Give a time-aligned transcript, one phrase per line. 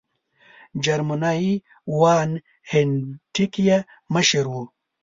[0.83, 1.47] جرمنی
[1.97, 2.29] وان
[2.71, 3.77] هینټیګ یې
[4.13, 4.63] مشر وو.